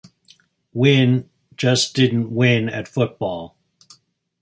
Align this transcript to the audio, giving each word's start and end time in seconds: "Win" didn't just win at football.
"Win" 0.73 1.29
didn't 1.57 1.57
just 1.57 1.95
win 1.95 2.67
at 2.69 2.87
football. 2.87 3.55